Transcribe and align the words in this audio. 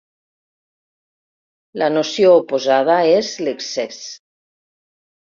La 1.81 1.89
noció 1.97 2.31
oposada 2.37 2.95
és 3.19 3.29
l'excés. 3.49 4.01